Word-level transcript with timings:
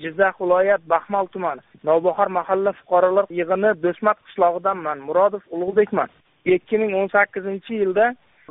jizzax 0.00 0.34
viloyat 0.40 0.82
baxmal 0.92 1.26
tumani 1.32 1.60
Novbahor 1.84 2.28
mahalla 2.38 2.72
fuqarolar 2.80 3.26
yig'ini 3.38 3.70
Do'smat 3.84 4.18
qishlog'idanman 4.26 4.98
murodov 5.08 5.42
ulug'bekman. 5.54 6.08
Ikki 6.54 6.78
ming 6.82 6.94
o'n 7.00 7.10
sakkizinchi 7.14 7.80
yilda 7.82 8.06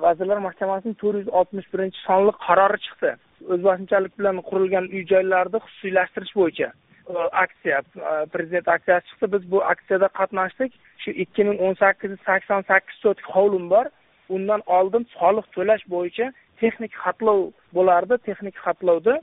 vazirlar 0.05 0.39
mahkamasining 0.47 0.97
to'rt 1.01 1.17
yuz 1.21 1.31
oltmish 1.39 1.67
birinchi 1.73 1.99
sonli 2.07 2.33
qarori 2.45 2.79
chiqdi. 2.85 3.11
O'zboshimchalik 3.53 4.13
bilan 4.19 4.43
qurilgan 4.49 4.85
uy 4.95 5.03
joylarni 5.13 5.63
xususiylashtirish 5.65 6.33
bo'yicha 6.41 6.69
e, 7.11 7.13
aksiya 7.43 7.79
e, 7.81 8.13
prezident 8.33 8.67
aksiyasi 8.75 9.09
chiqdi. 9.09 9.31
Biz 9.33 9.49
bu 9.51 9.63
aksiyada 9.73 10.11
qatnashdik. 10.19 10.77
Shu 11.01 11.09
ikki 11.23 11.47
ming 11.49 11.65
o'n 11.65 11.75
sakkiz 11.83 12.15
sakson 12.29 12.61
sakkiz 12.69 13.25
hovlim 13.35 13.65
bor. 13.73 13.89
Undan 14.35 14.61
oldin 14.77 15.09
soliq 15.17 15.47
to'lash 15.55 15.89
bo'yicha 15.95 16.31
texnik 16.61 16.93
xatlov 17.03 17.39
bo'lardi. 17.77 18.21
Texnik 18.29 18.55
xatlovda 18.65 19.19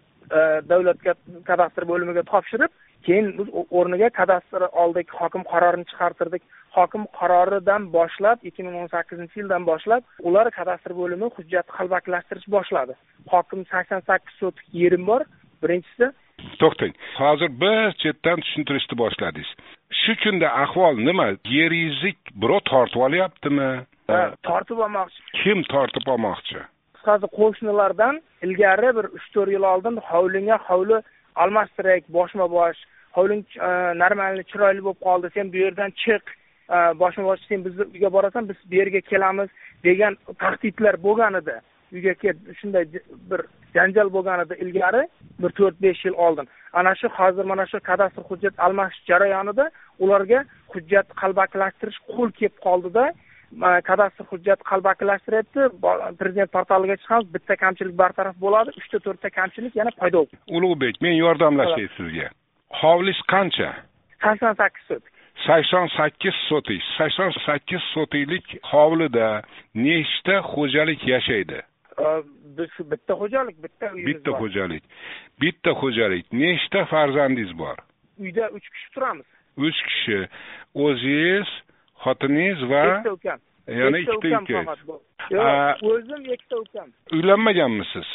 davlatga 0.70 1.14
kadastr 1.50 1.86
bo'limiga 1.90 2.22
topshirib 2.32 2.72
keyin 3.06 3.32
biz 3.38 3.48
o'rniga 3.78 4.10
kadastr 4.20 4.64
oldik 4.82 5.10
hokim 5.20 5.44
qarorini 5.52 5.86
chiqartirdik. 5.90 6.42
Hokim 6.76 7.06
qaroridan 7.18 7.88
boshlab 7.96 8.44
ikki 8.48 8.62
ming 8.66 8.76
o'n 8.82 8.90
sakkizinchi 8.94 9.40
yildan 9.40 9.66
boshlab 9.70 10.02
ular 10.28 10.50
kadastr 10.58 10.94
bo'limi 11.00 11.30
hujjatni 11.36 11.76
qalbakilashtirish 11.78 12.48
boshladi. 12.56 12.96
Hokim 13.32 13.64
sakson 13.72 14.04
sakkiz 14.10 14.40
sotik 14.42 14.66
yerim 14.82 15.06
bor. 15.10 15.24
Birinchisi 15.62 16.10
to'xtang. 16.62 16.94
Hozir 17.22 17.50
bir 17.62 17.78
chetdan 18.02 18.44
tushuntirishni 18.44 18.98
boshladingiz. 19.02 19.50
Shu 20.00 20.12
kunda 20.22 20.48
ahvol 20.64 20.94
nima? 21.08 21.28
Yeringizni 21.58 22.12
birov 22.42 22.60
tortib 22.72 23.06
olyaptimi? 23.08 23.70
Tortib 24.48 24.84
olmoqchi. 24.86 25.20
Kim 25.40 25.64
tortib 25.74 26.12
olmoqchi 26.14 26.60
qisqasi 27.08 27.28
qo'shnilardan 27.38 28.20
ilgari 28.44 28.90
bir 28.96 29.06
uch 29.16 29.26
to'rt 29.34 29.50
yil 29.56 29.64
oldin 29.72 29.96
hovlingga 30.10 30.56
hovli 30.68 30.98
almashtirak 31.42 32.02
boshma 32.16 32.46
bosh 32.56 32.78
hovling 33.16 33.44
e, 33.68 33.70
нормальный 34.02 34.44
chiroyli 34.50 34.82
bo'lib 34.86 35.00
qoldi 35.06 35.28
sen 35.36 35.52
bu 35.52 35.56
yerdan 35.64 35.90
chiq 36.02 36.24
e, 36.74 36.76
boshma 37.02 37.24
bosh 37.30 37.42
sen 37.48 37.64
bizni 37.66 37.84
uyga 37.94 38.10
borasan 38.16 38.48
biz 38.48 38.58
bu 38.70 38.74
yerga 38.80 39.00
kelamiz 39.10 39.48
degan 39.84 40.16
tahdidlar 40.42 40.94
bo'lgan 41.06 41.34
edi. 41.40 41.54
Uyga 41.94 42.14
kel 42.22 42.36
shunday 42.58 42.84
bir 43.30 43.40
janjal 43.76 44.08
bo'lgan 44.16 44.44
edi 44.44 44.54
ilgari 44.64 45.02
bir 45.42 45.50
to'rt 45.58 45.76
besh 45.84 46.04
yil 46.06 46.16
oldin. 46.26 46.46
Ana 46.72 46.92
shu 47.00 47.08
hozir 47.18 47.44
mana 47.52 47.66
shu 47.72 47.78
kadastr 47.90 48.22
hujjat 48.30 48.54
almashish 48.66 49.02
jarayonida 49.10 49.70
ularga 50.04 50.40
hujjat 50.72 51.06
qalbakilashtirish 51.20 52.00
qo'l 52.12 52.30
kelib 52.38 52.56
qoldida 52.66 53.04
kadastr 53.90 54.24
hujjat 54.30 54.62
qalbakilashtiryapti 54.70 55.60
prezident 56.20 56.52
portaliga 56.52 56.96
chiqamiz 57.02 57.28
bitta 57.34 57.56
kamchilik 57.56 57.96
bartaraf 58.02 58.36
bo'ladi 58.44 58.74
uchta 58.80 58.98
to'rtta 59.06 59.30
kamchilik 59.30 59.76
yana 59.80 59.92
paydo 60.00 60.24
bo'ldi 60.24 60.56
ulug'bek 60.56 61.00
men 61.00 61.14
yordamlashay 61.24 61.88
sizga. 61.96 62.28
Hovlingiz 62.80 63.20
qancha? 63.32 63.70
Sakson 64.22 64.54
sakkiz 64.60 64.84
sotik 64.90 65.14
sakson 65.46 65.88
sakkiz 65.96 66.34
sotik 66.48 66.82
sakson 66.96 67.32
sakkiz 67.46 67.82
sotiklik 67.94 68.46
hovlida 68.72 69.42
nechta 69.74 70.40
xo'jalik 70.52 71.06
yashaydi? 71.12 71.60
Biz 72.56 72.68
shu 72.76 72.84
bitta 72.90 73.14
xo'jalik 73.20 73.56
bitta 73.64 73.92
uyimiz 73.94 74.08
bitta 74.08 74.30
xo'jalik. 74.40 74.84
Bitta 75.40 75.70
xo'jalik. 75.80 76.26
Nechta 76.32 76.84
farzandingiz 76.92 77.52
bor? 77.58 77.76
Uyda 78.18 78.50
uch 78.56 78.66
kishi 78.74 78.88
turamiz. 78.94 79.26
Uch 79.56 79.80
kishi. 79.88 80.20
O'zingiz 80.74 81.48
xotiningiz 82.04 82.60
va 82.70 82.82
ikkita 82.86 83.12
ukam 83.18 83.38
yana 83.80 83.98
ikkita 83.98 84.18
ukangiz 84.18 84.80
yo'q 85.30 85.82
o'zim 85.92 86.22
ikkita 86.34 86.56
ukam 86.64 86.88
uylanmaganmisiz? 87.12 88.08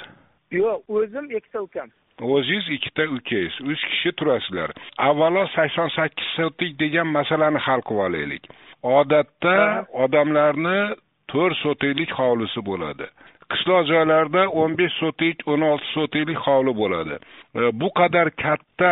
Yo'q 0.52 0.80
o'zim 0.98 1.26
ikkita 1.38 1.62
ukam 1.68 1.90
o'zingiz 2.22 2.70
ikkita 2.78 3.04
ukangiz 3.18 3.56
uch 3.72 3.84
kishi 3.92 4.12
turasizlar. 4.18 4.72
Avvalo 4.98 5.48
sakson 5.56 5.90
sakkiz 5.98 6.28
sotik 6.36 6.80
degan 6.80 7.08
masalani 7.08 7.60
hal 7.66 7.82
qilib 7.88 8.06
olaylik. 8.08 8.44
Odatda 8.84 9.58
odamlarni 10.06 10.80
to'rt 11.32 11.58
sotiklik 11.64 12.12
hovlisi 12.20 12.62
bo'ladi. 12.70 13.08
Qishloq 13.52 13.88
joylarda 13.92 14.48
o'n 14.62 14.78
besh 14.80 14.96
sotik 15.02 15.48
o'n 15.48 15.62
olti 15.72 15.88
sotiklik 15.96 16.40
hovli 16.48 16.74
bo'ladi. 16.82 17.16
Bu 17.80 17.90
qadar 18.00 18.32
katta 18.44 18.92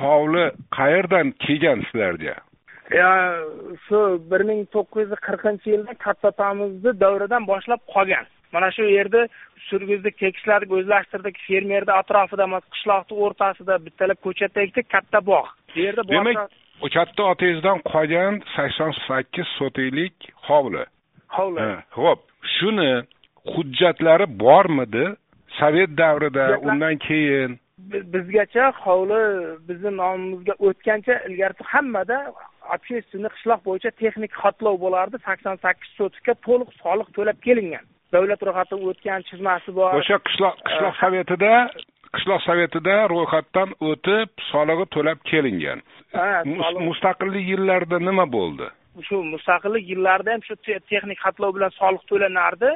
hovli 0.00 0.44
qayerdan 0.78 1.32
kelgan 1.44 1.86
sizlarga 1.88 2.34
shu 3.86 3.98
bir 4.30 4.40
ming 4.50 4.66
to'qqiz 4.74 5.08
yuz 5.10 5.20
qirqinchi 5.26 5.70
yilda 5.74 5.94
katta 6.06 6.28
otamizni 6.28 7.00
davridan 7.00 7.46
boshlab 7.46 7.80
qolgan. 7.94 8.26
Mana 8.52 8.70
shu 8.70 8.84
yerda 8.96 9.28
surgizdik 9.68 10.18
tekisladik 10.18 10.70
o'zlashtirdik 10.78 11.36
fermerni 11.46 11.92
atrofida 12.00 12.46
qishloqni 12.74 13.14
o'rtasida 13.24 13.74
bittalab 13.86 14.18
ko'chatda 14.26 14.60
ekdik 14.66 14.86
katta 14.94 15.18
bog' 15.30 15.48
bu 15.74 15.80
yerda 15.80 16.02
demak 16.08 16.50
katta 16.96 17.22
otangizdan 17.32 17.78
qolgan 17.92 18.32
sakson 18.56 18.92
sakkiz 19.06 19.46
sotiklik 19.58 20.14
hovli. 20.48 20.84
Hovli. 21.36 21.66
Ho'p. 21.98 22.20
Shuni 22.56 22.92
hujjatlari 23.54 24.26
bormidi 24.42 25.04
sovet 25.58 25.90
davrida 25.98 26.46
undan 26.68 26.96
keyin? 27.06 27.58
Bizgacha 28.12 28.64
hovli 28.84 29.22
bizni 29.68 29.90
nomimizga 30.02 30.54
o'tgancha 30.66 31.14
ilgarisi 31.28 31.64
hammada 31.72 32.18
общественный 32.76 33.30
qishloq 33.34 33.60
bo'yicha 33.68 33.90
texnik 34.02 34.32
xatlov 34.42 34.78
bo'lardi 34.84 35.20
sakson 35.26 35.56
sakkiz 35.64 35.90
sotikka 35.98 36.34
to'liq 36.46 36.70
soliq 36.82 37.08
to'lab 37.16 37.38
kelingan 37.46 37.84
davlat 38.14 38.46
ro'yxatidan 38.48 38.86
o'tgan 38.90 39.26
chizmasi 39.30 39.74
bor 39.78 39.90
o'sha 40.00 40.18
qishloq 40.28 40.56
qishloq 40.68 40.94
sovetida 41.02 41.52
qishloq 42.16 42.40
sovetida 42.48 42.96
ro'yxatdan 43.14 43.76
o'tib 43.90 44.46
solig'i 44.52 44.86
to'lab 44.96 45.18
kelingan 45.30 45.84
mustaqillik 46.88 47.44
yillarida 47.52 47.98
nima 48.08 48.26
bo'ldi 48.36 48.70
shu 49.08 49.22
mustaqillik 49.34 49.84
yillarida 49.92 50.36
ham 50.36 50.42
shu 50.48 50.54
texnik 50.66 51.18
xatlov 51.26 51.56
bilan 51.56 51.72
soliq 51.80 52.02
to'lanardi 52.12 52.70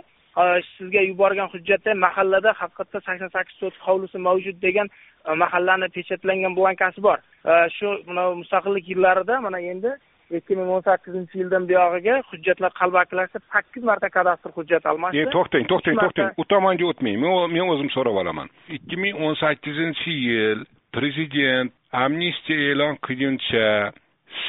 sizga 0.77 1.03
yuborgan 1.11 1.49
hujjatda 1.55 1.95
mahallada 1.95 2.53
haqiqatda 2.61 3.01
sakson 3.07 3.33
sakkiz 3.37 3.57
sotik 3.63 3.83
hovlisi 3.89 4.19
mavjud 4.29 4.61
degan 4.67 4.89
e, 5.29 5.35
mahallani 5.45 5.89
pechatlangan 5.97 6.57
blankasi 6.59 7.03
bor. 7.09 7.19
E, 7.45 7.53
shu 7.77 7.95
mana 8.07 8.31
mustaqillik 8.43 8.89
yillarida 8.93 9.41
mana 9.41 9.61
endi 9.73 9.93
ikki 10.39 10.57
ming 10.57 10.71
o'n 10.77 10.83
sakkizinchi 10.89 11.41
yildan 11.41 11.67
buyog'iga 11.69 12.17
hujjatlar 12.31 12.73
qalbakilashtirib 12.81 13.47
sakkiz 13.53 13.85
marta 13.91 14.09
kadastr 14.17 14.53
hujjat 14.59 14.87
almashdi. 14.91 15.23
E 15.25 15.33
to'xtang 15.37 15.69
to'xtang 15.73 15.97
to'xtang. 16.03 16.35
u 16.41 16.45
tomonga 16.53 16.91
o'tmang. 16.91 17.17
Men 17.23 17.55
men 17.55 17.73
o'zim 17.75 17.91
so'rab 17.97 18.21
olaman. 18.23 18.53
Ikki 18.77 18.97
ming 19.05 19.23
o'n 19.25 19.39
sakkizinchi 19.43 20.19
yil 20.29 20.67
prezident 20.93 21.73
amnistiya 22.05 22.73
e'lon 22.73 23.01
qilguncha 23.07 23.69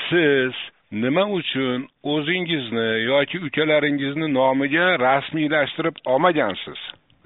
siz 0.10 0.54
nima 0.92 1.24
uchun 1.40 1.88
o'zingizni 2.04 2.88
yoki 3.12 3.38
ukalaringizni 3.48 4.28
nomiga 4.34 4.88
rasmiylashtirib 5.08 5.96
olmagansiz? 6.06 6.80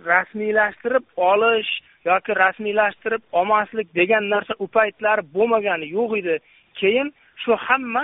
Rasmiylashtirib 0.05 1.05
olish 1.31 1.71
yoki 2.05 2.31
rasmiylashtirib 2.43 3.23
olmaslik 3.31 3.95
degan 3.95 4.29
narsa 4.29 4.53
u 4.59 4.67
paytlar 4.67 5.23
bo'lmagani 5.35 5.87
yo'q 5.97 6.17
edi. 6.21 6.35
Keyin 6.79 7.13
shu 7.43 7.55
hamma 7.67 8.03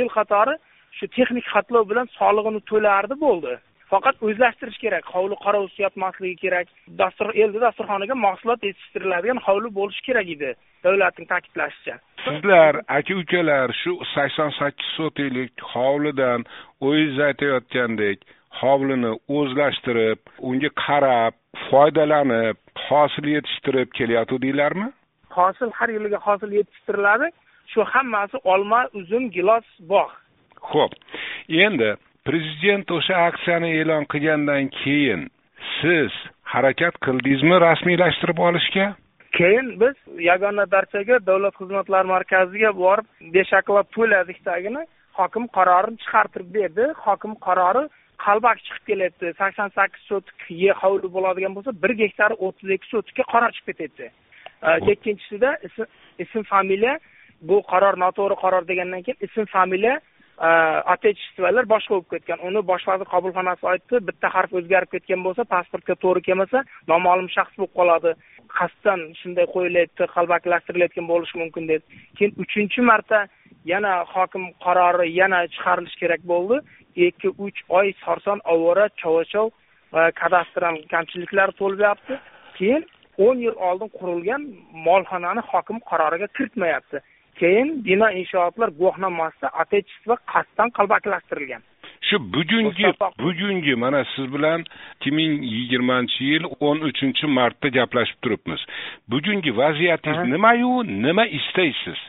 el 0.00 0.08
qatori 0.16 0.56
shu 0.96 1.06
texnik 1.16 1.46
xatlov 1.54 1.84
bilan 1.90 2.08
solig'ini 2.18 2.60
to'lardi 2.70 3.14
bo'ldi. 3.24 3.54
Faqat 3.92 4.22
o'zlashtirish 4.26 4.78
kerak 4.84 5.04
hovli 5.14 5.36
qarovsiz 5.44 5.80
yotmasligi 5.84 6.36
kerak. 6.44 6.68
Dastur 7.00 7.32
elni 7.42 7.60
dasturxoniga 7.66 8.16
mahsulot 8.26 8.64
yetishtiriladigan 8.68 9.40
hovli 9.46 9.70
bo'lishi 9.78 10.06
kerak 10.08 10.30
edi 10.36 10.50
davlatning 10.84 11.28
ta'kidlashicha. 11.32 11.98
Sizlar 12.24 12.80
aka 12.98 13.14
ukalar 13.22 13.74
shu 13.82 13.92
sakson 14.14 14.50
sakkiz 14.58 14.90
sotiklik 14.96 15.52
hovlidan 15.74 16.48
o'zingiz 16.88 17.20
aytayotgandek 17.28 18.18
hovlini 18.60 19.12
o'zlashtirib 19.38 20.20
unga 20.48 20.70
qarab 20.84 21.34
foydalanib 21.68 22.60
hosil 22.88 23.26
yetishtirib 23.36 23.88
kelyotgandinglarmi 23.98 24.90
hosil 25.38 25.70
har 25.78 25.88
yiliga 25.96 26.18
hosil 26.26 26.50
yetishtiriladi. 26.60 27.30
Shu 27.72 27.80
hammasi 27.92 28.36
olma 28.52 28.80
uzum 29.00 29.30
gilos 29.36 29.66
bog' 29.90 30.12
ho'p 30.72 30.92
endi 31.66 31.90
prezident 32.28 32.90
o'sha 32.96 33.16
aksiyani 33.28 33.70
e'lon 33.80 34.04
qilgandan 34.12 34.68
keyin 34.80 35.22
siz 35.80 36.12
harakat 36.54 36.94
qildingizmi 37.04 37.56
rasmiylashtirib 37.66 38.38
olishga? 38.48 38.86
Keyin 39.38 39.66
biz 39.80 39.96
yagona 40.30 40.64
darchaga 40.74 41.18
davlat 41.26 41.54
xizmatlari 41.60 42.08
markaziga 42.14 42.70
borib 42.84 43.06
beshaklab 43.36 43.86
to'ladikdagini 43.96 44.82
hokim 45.18 45.44
qarorini 45.56 46.00
chiqartirib 46.04 46.50
berdi. 46.58 46.84
Hokim 47.06 47.34
qarori 47.46 47.84
qalbak 48.24 48.58
chiqib 48.66 48.84
kelyapti. 48.90 49.32
sakson 49.40 49.68
sakkiz 49.78 50.02
sotik 50.10 50.38
yer 50.64 50.76
hovli 50.82 51.08
bo'ladigan 51.16 51.54
bo'lsa 51.56 51.72
bir 51.82 51.92
gektari 52.02 52.34
o'ttiz 52.46 52.70
ikki 52.76 52.88
sotikka 52.94 53.24
qaror 53.32 53.50
chiqib 53.56 53.76
ketyapti. 53.80 54.06
Ikkinchisida 54.92 55.50
ism 56.24 56.42
familiya. 56.52 56.94
Bu 57.48 57.56
qaror 57.72 57.94
noto'g'ri 58.04 58.36
qaror 58.44 58.62
degandan 58.70 59.02
keyin 59.06 59.24
ism 59.26 59.44
familiya 59.56 59.94
отечестволар 60.38 61.66
boshqa 61.70 61.94
bo'lib 61.94 62.08
ketgan 62.10 62.40
uni 62.48 62.62
bosh 62.70 62.86
vazir 62.88 63.06
qabulxonasi 63.14 63.66
aytdi 63.72 64.00
bitta 64.08 64.28
harf 64.34 64.52
o'zgarib 64.58 64.90
ketgan 64.94 65.22
bo'lsa 65.26 65.44
pasportga 65.54 65.94
to'g'ri 66.04 66.22
kelmasa 66.28 66.64
noma'lum 66.92 67.28
shaxs 67.36 67.54
bo'lib 67.58 67.74
qoladi 67.78 68.14
qasddan 68.58 69.00
shunday 69.20 69.46
qo'yilyapti 69.54 70.10
qalbakilashtirilayotgan 70.16 71.06
bo'lishi 71.12 71.38
mumkin 71.42 71.68
dedi 71.70 71.84
keyin 72.16 72.32
uchinchi 72.44 72.80
marta 72.90 73.18
yana 73.72 73.92
hokim 74.14 74.44
qarori 74.64 75.06
yana 75.20 75.38
chiqarilishi 75.54 76.00
kerak 76.02 76.22
bo'ldi 76.32 76.56
ikki 77.08 77.28
uch 77.46 77.58
oy 77.78 77.94
sarson 78.04 78.38
ovora 78.54 78.88
chovachov 79.02 79.48
va 79.94 80.10
kadastr 80.22 80.62
ham 80.68 80.76
kamchiliklari 80.92 81.58
to'lyapti 81.62 82.14
keyin 82.58 82.82
o'n 83.26 83.38
yil 83.46 83.56
oldin 83.68 83.90
qurilgan 83.98 84.42
molxonani 84.86 85.42
hokim 85.50 85.78
qaroriga 85.90 86.28
kiritmayapti 86.36 86.98
keyin 87.40 87.68
bino 87.84 88.08
inshootlar 88.20 88.68
guvohnomasida 88.78 89.48
отечество 89.62 90.14
qasddan 90.32 90.70
qalbakilashtirilgan. 90.78 91.62
Shu 92.08 92.18
bugungi 92.34 92.90
bugungi 93.22 93.74
mana 93.84 94.04
siz 94.14 94.26
bilan 94.34 94.60
ikki 94.94 95.10
ming 95.18 95.32
yigirmanchi 95.54 96.24
yil 96.30 96.44
o'n 96.60 96.78
uchinchi 96.88 97.26
martda 97.36 97.68
gaplashib 97.76 98.18
turibmiz. 98.22 98.60
Bugungi 99.12 99.50
vaziyatingiz 99.60 100.28
nimayu 100.34 100.72
nima 101.06 101.24
istaysiz? 101.38 102.00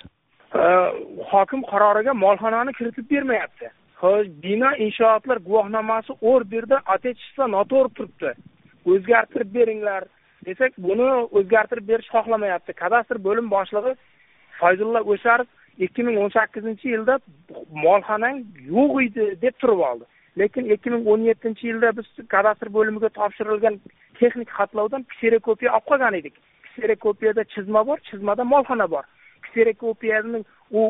Hokim 1.31 1.62
qaroriga 1.72 2.13
molxonani 2.25 2.74
kiritib 2.77 3.06
bermayapti. 3.12 3.68
Xo'sh 4.01 4.27
bino 4.44 4.69
inshootlar 4.86 5.38
guvohnomasi 5.48 6.12
orderda 6.33 6.77
отечество 6.95 7.45
noto'g'ri 7.56 7.94
turibdi. 7.98 8.31
O'zgartirib 8.92 9.50
beringlar. 9.57 10.04
Desak 10.48 10.72
buni 10.88 11.07
o'zgartirib 11.38 11.88
berish 11.92 12.10
xohlamayapti. 12.16 12.72
Kadastr 12.83 13.18
bo'lim 13.27 13.48
boshlig'i 13.56 13.95
fayzulla 14.60 15.02
o'sharov 15.13 15.48
ikki 15.86 16.04
ming 16.07 16.18
o'n 16.24 16.31
sakkizinchi 16.38 16.92
yilda 16.94 17.19
molxonang 17.86 18.44
yo'q 18.75 19.02
edi 19.06 19.25
deb 19.42 19.56
turib 19.62 19.81
oldi. 19.90 20.06
Lekin 20.40 20.72
ikki 20.75 20.90
ming 20.94 21.07
o'n 21.12 21.25
yettinchi 21.30 21.68
yilda 21.69 21.92
biz 21.98 22.07
kadastr 22.34 22.72
bo'limiga 22.78 23.10
topshirilgan 23.19 23.80
texnik 24.19 24.50
xatlovdan 24.57 25.04
kserokopiya 25.13 25.74
olib 25.78 25.88
qolgan 25.90 26.19
edik. 26.22 26.36
Kserokopiyada 26.69 27.44
chizma 27.54 27.81
bor 27.88 28.00
chizmada 28.10 28.44
molxona 28.54 28.88
bor. 28.94 29.06
Kserokopiyani 29.46 30.44
u 30.72 30.81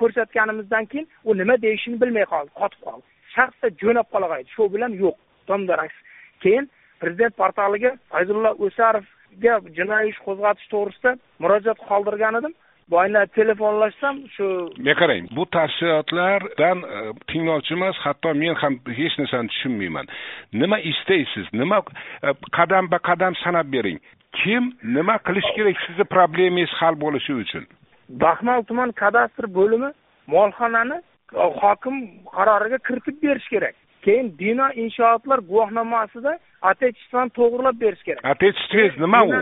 ko'rsatganimizdan 0.00 0.86
keyin 0.92 1.08
u 1.24 1.36
nima 1.40 1.56
deyishini 1.66 2.00
bilmay 2.00 2.26
qoldi 2.32 2.50
qotib 2.60 2.80
qoldi. 2.86 3.06
Shartta 3.34 3.70
jo'nab 3.82 4.08
qolg'aydi 4.14 4.48
shu 4.54 4.70
bilan 4.74 4.92
yo'q 5.02 5.16
domdaraks 5.48 5.96
keyin 6.42 6.70
prezident 7.00 7.36
portaliga 7.42 7.90
fayzulla 8.12 8.50
o'sarovga 8.66 9.54
jinoiy 9.78 10.10
ish 10.12 10.20
qo'zg'atish 10.26 10.68
to'g'risida 10.74 11.16
murojaat 11.42 11.80
qoldirgan 11.90 12.40
edim. 12.40 12.54
Boyna 12.90 13.26
telefonlashsam 13.26 14.16
shu 14.36 14.46
men 14.78 14.94
qarang 15.00 15.28
bu 15.36 15.44
tafsilotlardan 15.56 16.78
e, 16.96 16.98
tinglovchi 17.30 17.74
emas 17.74 17.96
hatto 18.04 18.34
men 18.34 18.54
ham 18.62 18.74
hech 18.98 19.14
narsani 19.18 19.48
tushunmayman. 19.52 20.06
Nima 20.52 20.78
istaysiz? 20.90 21.46
Nima 21.52 21.78
e, 22.22 22.28
qadam 22.58 22.90
ba 22.90 22.98
qadam 23.08 23.34
sanab 23.44 23.72
bering. 23.72 23.98
Kim 24.38 24.72
nima 24.96 25.16
qilish 25.26 25.50
kerak 25.56 25.76
sizni 25.86 26.04
problemangiz 26.04 26.72
hal 26.80 26.94
bo'lishi 27.04 27.32
uchun? 27.42 27.64
Baxmal 28.08 28.62
tuman 28.68 28.92
kadastr 29.02 29.46
bo'limi 29.58 29.90
molxonani 30.26 30.98
e, 31.42 31.44
hokim 31.62 31.96
qaroriga 32.36 32.78
kiritib 32.88 33.16
berish 33.22 33.48
kerak. 33.54 33.74
Keyin 34.04 34.28
bino 34.38 34.66
inshootlar 34.84 35.40
guvohnomasida 35.50 36.32
отечествоni 36.70 37.30
to'g'irlab 37.38 37.80
berish 37.84 38.04
kerak. 38.08 38.24
Отечествоngiz 38.32 39.00
nima 39.04 39.22
u? 39.28 39.32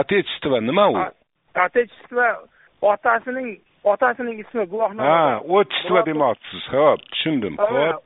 Отечество 0.00 0.60
nima 0.60 0.86
u? 0.92 0.96
Отечество 1.64 2.26
otasining 2.82 3.58
otasining 3.84 4.40
ismi 4.40 4.66
guvohnoma 4.66 5.04
ha 5.04 5.40
отчество 5.58 6.02
demoqchisiz. 6.06 6.64
Ho'p 6.72 7.00
tushundim. 7.12 7.56
Ho'p. 7.56 8.04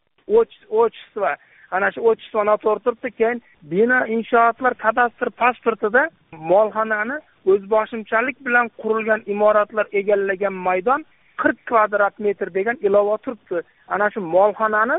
отчество 0.71 1.37
ana 1.71 1.91
shu 1.93 2.01
отчество 2.11 2.45
noto'g'ri 2.45 2.85
turibdi 2.85 3.11
keyin 3.19 3.43
bino 3.73 3.99
inshootlar 4.17 4.75
kadastr 4.85 5.31
pasportida 5.41 6.03
molxonani 6.53 7.17
o'zboshimchalik 7.53 8.37
bilan 8.47 8.71
qurilgan 8.83 9.23
imoratlar 9.35 9.87
egallagan 10.01 10.55
maydon 10.69 11.05
qirq 11.43 11.59
kvadrat 11.71 12.19
metr 12.19 12.49
degan 12.59 12.77
ilova 12.87 13.19
turibdi. 13.25 13.63
Ana 13.89 14.11
shu 14.11 14.21
molxonani 14.21 14.99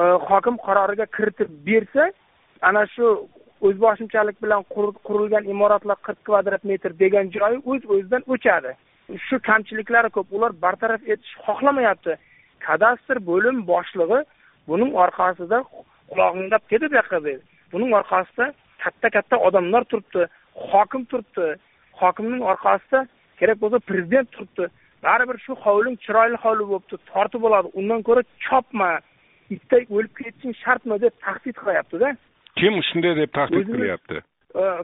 e, 0.00 0.02
hokim 0.30 0.56
qaroriga 0.66 1.06
kiritib 1.16 1.50
bersa 1.68 2.12
ana 2.68 2.86
shu 2.94 3.06
o'zboshimchalik 3.66 4.36
bilan 4.44 4.62
qurilgan 5.08 5.44
imoratlar 5.54 5.98
qirq 6.06 6.20
kvadrat 6.28 6.62
metr 6.70 6.90
degan 7.02 7.32
joyi 7.36 7.58
o'z 7.72 7.82
o'zidan 7.94 8.22
o'chadi 8.34 8.72
shu 9.26 9.38
kamchiliklari 9.48 10.10
ko'p 10.16 10.28
ular 10.36 10.52
bartaraf 10.64 11.02
etish 11.12 11.34
xohlamayapti. 11.46 12.16
Kadastr 12.66 13.16
bo'lim 13.30 13.56
boshlig'i 13.72 14.20
buning 14.68 14.92
orqasida 15.04 15.58
qulog'ingda 16.10 16.58
dedi 16.72 16.90
bu 16.90 16.94
yoqqa 17.00 17.18
dedi 17.26 17.40
buning 17.72 17.92
orqasida 17.98 18.46
katta 18.84 19.08
katta 19.16 19.36
odamlar 19.48 19.84
turibdi 19.90 20.22
hokim 20.70 21.04
turibdi. 21.10 21.46
Hokimning 22.00 22.42
orqasida 22.52 23.00
kerak 23.40 23.58
bo'lsa 23.62 23.78
prezident 23.90 24.32
turibdi. 24.34 24.64
Baribir 25.06 25.38
shu 25.44 25.52
hovling 25.64 25.96
chiroyli 26.04 26.36
hovli 26.44 26.64
bo'libdi 26.70 26.96
tortib 27.12 27.42
oladi. 27.48 27.68
Undan 27.80 28.00
ko'ra 28.08 28.22
chopma 28.46 28.90
itday 29.54 29.82
o'lib 29.94 30.12
ketishing 30.18 30.54
shartmi 30.64 30.96
deb 31.04 31.14
tahdid 31.26 31.56
qilyaptida. 31.62 32.08
Kim 32.60 32.74
shunday 32.88 33.14
deb 33.22 33.30
tahdid 33.38 33.66
qilyapti? 33.74 34.18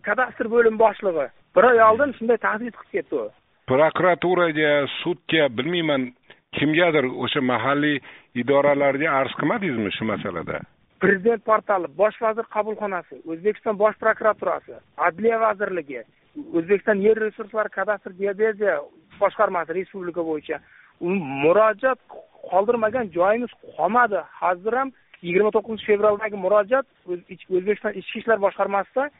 kadastr 0.09 0.47
bo'lim 0.55 0.79
boshlig'i. 0.79 1.27
Bir 1.57 1.65
oy 1.71 1.83
oldin 1.89 2.13
shunday 2.19 2.39
tahdid 2.47 2.75
qilib 2.79 2.93
ketdi 2.97 3.15
u 3.23 3.25
prokuraturaga 3.67 4.87
sudga 5.03 5.49
bilmayman 5.59 6.13
kimgadir 6.59 7.07
o'sha 7.25 7.43
mahalliy 7.51 7.99
idoralarga 8.43 9.11
arz 9.21 9.33
qilmadingizmi 9.41 9.93
shu 9.99 10.05
masalada? 10.13 10.61
Prezident 11.05 11.43
portali 11.45 11.91
bosh 12.01 12.19
vazir 12.27 12.47
qabulxonasi 12.57 13.19
o'zbekiston 13.33 13.79
bosh 13.83 13.99
prokuraturasi 14.05 14.79
adliya 15.09 15.41
vazirligi 15.47 16.01
o'zbekiston 16.55 17.03
yer 17.07 17.21
resurslari 17.27 17.75
kadastr 17.79 18.15
geodeziya 18.21 18.79
boshqarmasi 19.21 19.77
respublika 19.79 20.23
bo'yicha 20.31 20.61
murojaat 21.45 22.01
qoldirmagan 22.51 23.11
joyimiz 23.19 23.53
qolmadi. 23.77 24.23
Hozir 24.41 24.79
ham 24.81 24.93
yigirma 25.27 25.51
to'qqizinchi 25.57 25.91
fevraldagi 25.91 26.37
murojaat 26.47 26.87
o'zbekiston 27.13 27.99
ichki 28.01 28.23
ishlar 28.23 28.39
boshqarmasida 28.47 29.11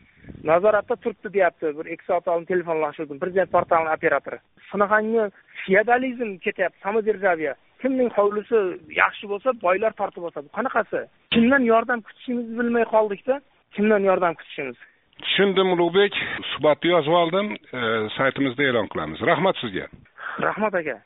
nazoratda 0.45 0.97
turibdi 0.97 1.33
deyapti. 1.37 1.79
Bir 1.79 1.87
ikki 1.95 2.05
soat 2.05 2.29
oldin 2.29 2.45
telefonlashuvdim. 2.45 3.19
Prezident 3.19 3.53
portalini 3.53 3.95
operatori. 3.97 4.39
Shunaqangi 4.71 5.31
feodalizm 5.67 6.37
ketyapti. 6.45 6.79
Samodержавие 6.87 7.55
kimning 7.83 8.11
hovlisi 8.19 8.59
yaxshi 9.03 9.29
bo'lsa 9.33 9.53
boylar 9.63 9.93
tortib 10.01 10.23
olsa. 10.29 10.45
Bu 10.47 10.51
qanaqasi? 10.59 11.07
Kimdan 11.35 11.65
yordam 11.73 12.01
kutishimizni 12.07 12.59
bilmay 12.59 12.85
qoldikda 12.95 13.41
kimdan 13.77 14.03
yordam 14.11 14.35
kutishimiz? 14.35 14.77
Tushundim 15.25 15.69
ulug'bek 15.75 16.15
suhbatni 16.53 16.91
yozib 16.95 17.15
oldim. 17.23 17.47
Saytimizda 18.17 18.63
e'lon 18.71 18.89
qilamiz. 18.93 19.21
Rahmat 19.31 19.57
sizga. 19.63 19.87
Rahmat 20.47 20.75
aka 20.81 20.97